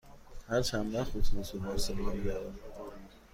[0.47, 2.59] هر چند وقت اتوبوس به بارسلونا می رود؟